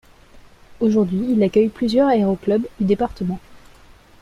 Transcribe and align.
Aujourd’hui 0.79 1.27
il 1.31 1.43
accueille 1.43 1.69
plusieurs 1.69 2.07
aéroclubs 2.07 2.65
du 2.79 2.87
département. 2.87 3.39